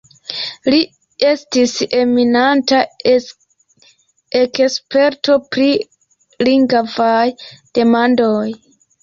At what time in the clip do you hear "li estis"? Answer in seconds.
0.73-1.73